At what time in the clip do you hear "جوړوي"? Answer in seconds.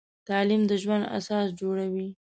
1.59-2.07